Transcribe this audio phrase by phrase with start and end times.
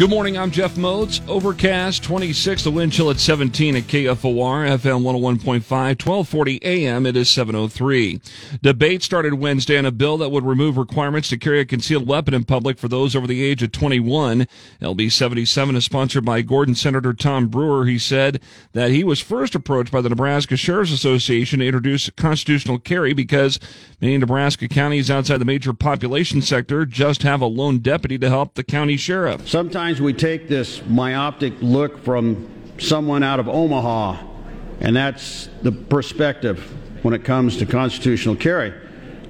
[0.00, 0.38] Good morning.
[0.38, 1.20] I'm Jeff Modes.
[1.28, 7.04] Overcast 26, the wind chill at 17 at KFOR, FM 101.5, 1240 AM.
[7.04, 8.18] It is 703.
[8.62, 12.32] Debate started Wednesday on a bill that would remove requirements to carry a concealed weapon
[12.32, 14.46] in public for those over the age of 21.
[14.80, 17.84] LB 77 is sponsored by Gordon Senator Tom Brewer.
[17.84, 18.40] He said
[18.72, 23.60] that he was first approached by the Nebraska Sheriff's Association to introduce constitutional carry because
[24.00, 28.54] many Nebraska counties outside the major population sector just have a lone deputy to help
[28.54, 29.46] the county sheriff.
[29.46, 34.22] Sometimes we take this myopic look from someone out of Omaha,
[34.80, 36.58] and that's the perspective
[37.02, 38.74] when it comes to constitutional carry.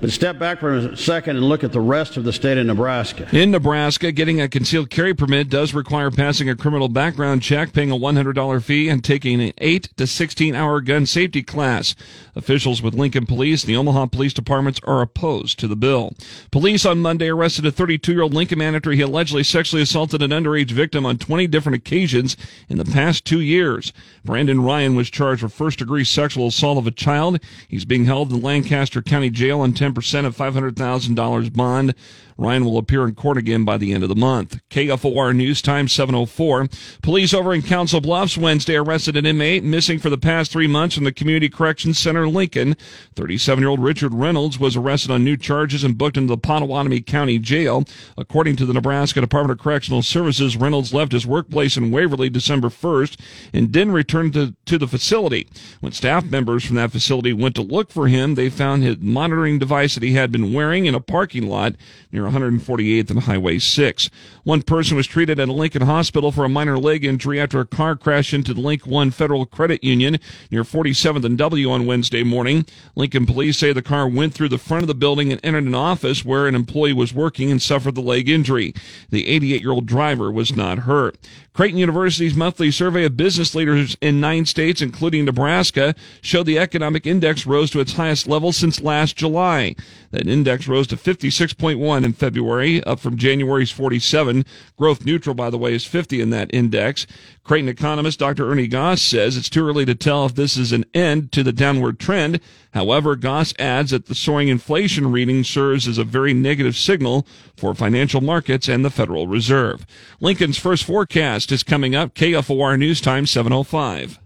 [0.00, 2.64] But step back for a second and look at the rest of the state of
[2.64, 3.28] Nebraska.
[3.32, 7.90] In Nebraska, getting a concealed carry permit does require passing a criminal background check, paying
[7.90, 11.94] a $100 fee, and taking an 8 to 16 hour gun safety class.
[12.34, 16.14] Officials with Lincoln Police and the Omaha Police Departments are opposed to the bill.
[16.50, 20.22] Police on Monday arrested a 32 year old Lincoln man after he allegedly sexually assaulted
[20.22, 22.38] an underage victim on 20 different occasions
[22.70, 23.92] in the past two years.
[24.24, 27.38] Brandon Ryan was charged with first degree sexual assault of a child.
[27.68, 31.94] He's being held in Lancaster County Jail on 10% of $500,000 bond.
[32.40, 34.58] Ryan will appear in court again by the end of the month.
[34.70, 36.68] KFOR News Time 704.
[37.02, 40.94] Police over in Council Bluffs Wednesday arrested an inmate missing for the past three months
[40.94, 42.76] from the Community Corrections Center Lincoln.
[43.14, 47.04] 37 year old Richard Reynolds was arrested on new charges and booked into the Pottawattamie
[47.04, 47.84] County Jail.
[48.16, 52.70] According to the Nebraska Department of Correctional Services, Reynolds left his workplace in Waverly December
[52.70, 53.20] 1st
[53.52, 55.46] and didn't return to, to the facility.
[55.80, 59.58] When staff members from that facility went to look for him, they found his monitoring
[59.58, 61.74] device that he had been wearing in a parking lot
[62.12, 64.10] near 148th and Highway 6.
[64.44, 67.66] One person was treated at a Lincoln hospital for a minor leg injury after a
[67.66, 70.18] car crashed into the LincOne Federal Credit Union
[70.50, 72.66] near 47th and W on Wednesday morning.
[72.94, 75.74] Lincoln police say the car went through the front of the building and entered an
[75.74, 78.74] office where an employee was working and suffered the leg injury.
[79.10, 81.16] The 88 year old driver was not hurt.
[81.52, 87.06] Creighton University's monthly survey of business leaders in nine states, including Nebraska, showed the economic
[87.06, 89.69] index rose to its highest level since last July.
[90.10, 94.44] That index rose to 56.1 in February, up from January's 47.
[94.76, 97.06] Growth neutral, by the way, is 50 in that index.
[97.44, 98.50] Creighton economist Dr.
[98.50, 101.52] Ernie Goss says it's too early to tell if this is an end to the
[101.52, 102.40] downward trend.
[102.72, 107.26] However, Goss adds that the soaring inflation reading serves as a very negative signal
[107.56, 109.86] for financial markets and the Federal Reserve.
[110.20, 112.14] Lincoln's first forecast is coming up.
[112.14, 114.20] KFOR News Time 705.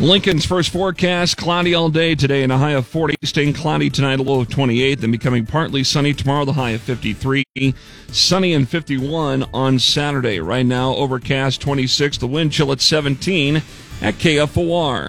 [0.00, 4.18] Lincoln's first forecast, cloudy all day today and a high of 40, staying cloudy tonight,
[4.18, 7.44] a low of 28, then becoming partly sunny tomorrow, the high of 53,
[8.08, 10.40] sunny and 51 on Saturday.
[10.40, 13.56] Right now, overcast 26, the wind chill at 17
[14.00, 15.08] at KFOR.